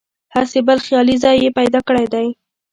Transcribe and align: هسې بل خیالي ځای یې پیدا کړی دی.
هسې 0.33 0.59
بل 0.67 0.77
خیالي 0.85 1.15
ځای 1.23 1.35
یې 1.43 1.49
پیدا 1.59 1.79
کړی 1.87 2.05
دی. 2.13 2.27